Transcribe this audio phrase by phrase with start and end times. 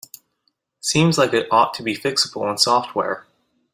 [0.79, 3.27] Seems like it ought to be fixable in software.